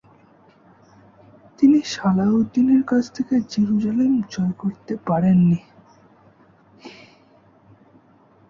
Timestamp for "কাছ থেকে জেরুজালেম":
2.83-4.13